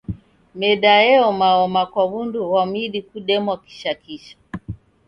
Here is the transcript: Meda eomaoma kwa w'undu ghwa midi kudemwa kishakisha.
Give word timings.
Meda 0.59 0.93
eomaoma 1.13 1.81
kwa 1.91 2.03
w'undu 2.11 2.39
ghwa 2.49 2.63
midi 2.71 2.99
kudemwa 3.09 3.55
kishakisha. 3.63 4.35